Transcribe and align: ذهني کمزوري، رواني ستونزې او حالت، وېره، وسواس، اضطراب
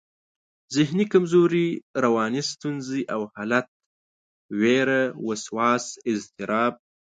ذهني 0.75 1.05
کمزوري، 1.13 1.67
رواني 2.03 2.41
ستونزې 2.51 3.01
او 3.13 3.21
حالت، 3.33 3.67
وېره، 4.59 5.03
وسواس، 5.27 5.85
اضطراب 6.11 6.73